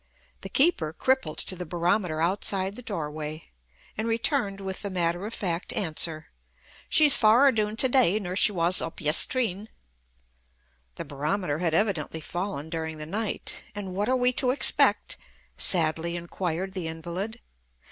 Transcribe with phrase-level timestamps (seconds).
[0.41, 3.51] The keeper crippled to the barometer outside the doorway,
[3.95, 6.29] and returned with the matter of fact answer:
[6.89, 9.69] "She's faurer doon ta tay nur she wass up yestreen."
[10.95, 13.61] The barometer had evidently fallen during the night.
[13.75, 15.17] "And what are we to expect?"
[15.55, 17.39] sadly inquired the invalid.